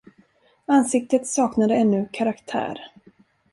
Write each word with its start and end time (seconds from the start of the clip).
Ansiktet 0.65 1.27
saknade 1.27 1.75
ännu 1.75 2.09
karaktär. 2.11 2.79